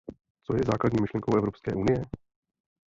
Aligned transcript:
Co 0.45 0.55
je 0.55 0.61
základní 0.67 1.01
myšlenkou 1.01 1.37
Evropské 1.37 1.73
unie? 1.75 2.01